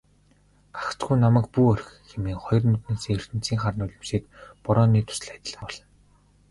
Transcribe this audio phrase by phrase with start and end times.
[0.77, 4.23] "Гагцхүү намайг бүү орхи" хэмээн хоёр нүднээсээ ертөнцийн хар нулимсыг
[4.65, 5.85] борооны дусал адил асгаруулна.